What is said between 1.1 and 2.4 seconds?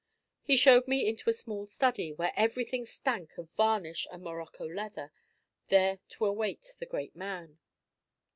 a small study, where